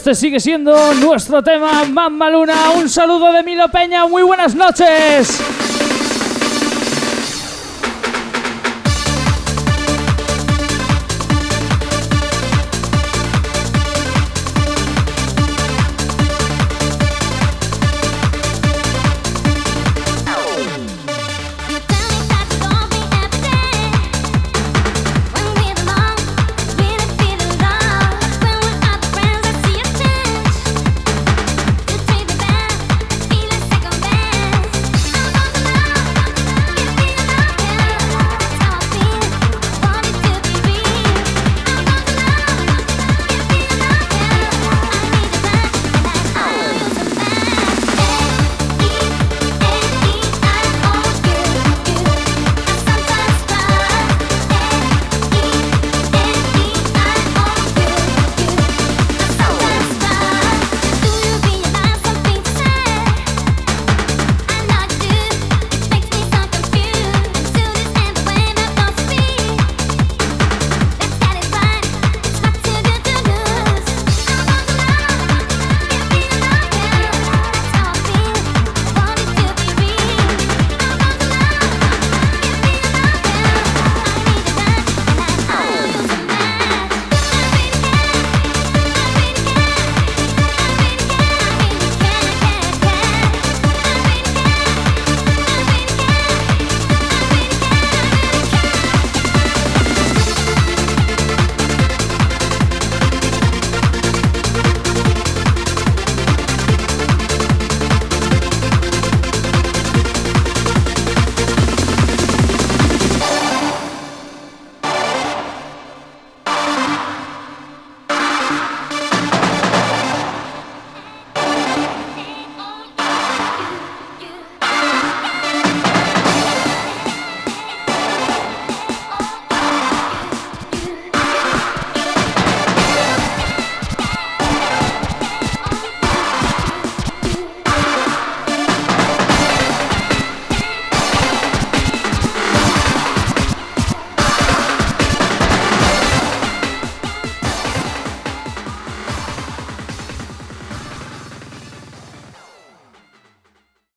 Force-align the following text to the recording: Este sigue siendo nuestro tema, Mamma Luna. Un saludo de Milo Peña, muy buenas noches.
Este 0.00 0.14
sigue 0.14 0.40
siendo 0.40 0.94
nuestro 0.94 1.42
tema, 1.42 1.84
Mamma 1.84 2.30
Luna. 2.30 2.70
Un 2.70 2.88
saludo 2.88 3.34
de 3.34 3.42
Milo 3.42 3.68
Peña, 3.68 4.06
muy 4.06 4.22
buenas 4.22 4.54
noches. 4.54 5.42